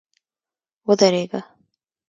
[0.87, 1.41] ودرېږه!